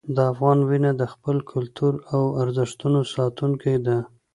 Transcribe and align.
د 0.15 0.17
افغان 0.31 0.59
وینه 0.69 0.91
د 0.97 1.03
خپل 1.13 1.37
کلتور 1.51 1.93
او 2.13 2.21
ارزښتونو 2.43 2.99
ساتونکې 3.13 3.75
ده. 3.85 3.97